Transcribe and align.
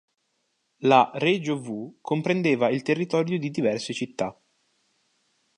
La 0.77 1.11
"Regio 1.13 1.59
V" 1.59 1.97
comprendeva 2.01 2.69
il 2.69 2.81
territorio 2.81 3.37
di 3.37 3.51
diverse 3.51 3.93
città. 3.93 4.35